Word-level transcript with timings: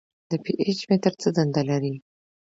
د 0.29 0.31
پي 0.43 0.53
ایچ 0.63 0.79
متر 0.89 1.13
څه 1.21 1.29
دنده 1.37 1.61
لري. 1.69 1.93